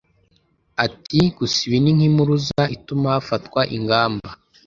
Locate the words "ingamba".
3.77-4.29